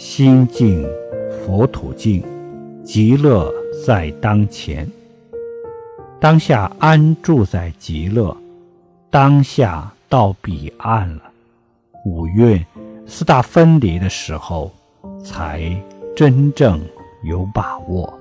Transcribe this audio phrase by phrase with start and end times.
[0.00, 0.82] 心静
[1.28, 2.24] 佛土静
[2.82, 3.52] 极乐
[3.84, 4.90] 在当前。
[6.18, 8.34] 当下安住在极乐
[9.10, 11.24] 当下到彼岸了。
[12.06, 12.64] 五蕴
[13.06, 14.72] 四大分离的时候
[15.22, 15.70] 才
[16.16, 16.80] 真正
[17.22, 18.19] 有把握。